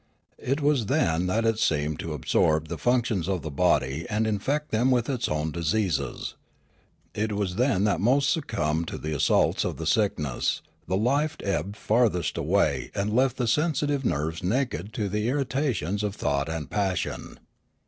It 0.39 0.61
was 0.61 0.87
then 0.87 1.27
that 1.27 1.45
it 1.45 1.59
seemed 1.59 1.99
to 1.99 2.13
absorb 2.13 2.69
the 2.69 2.79
functions 2.79 3.29
of 3.29 3.43
the 3.43 3.51
body 3.51 4.07
and 4.09 4.25
infect 4.25 4.71
them 4.71 4.89
with 4.89 5.07
its 5.07 5.29
own 5.29 5.51
diseases. 5.51 6.33
It 7.13 7.33
was 7.33 7.53
then 7.55 7.83
that 7.83 8.01
most 8.01 8.31
succumbed 8.31 8.87
to 8.87 8.97
the 8.97 9.15
assaults 9.15 9.63
of 9.63 9.87
sickness, 9.87 10.63
the 10.87 10.97
life 10.97 11.37
ebbed 11.43 11.77
farthest 11.77 12.35
away 12.39 12.65
The 12.65 12.73
Church 12.73 12.83
and 12.83 12.93
Journalism 12.93 13.09
95 13.09 13.09
and 13.09 13.17
left 13.19 13.37
the 13.37 13.61
sensitive 13.61 14.03
nerves 14.03 14.43
naked 14.43 14.93
to 14.93 15.07
the 15.07 15.29
irritations 15.29 16.01
of 16.01 16.15
thought 16.15 16.49
and 16.49 16.67
passion. 16.71 17.39